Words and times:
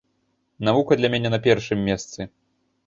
Навука 0.65 0.97
для 1.01 1.11
мяне 1.17 1.29
на 1.35 1.39
першым 1.49 1.87
месцы. 1.91 2.31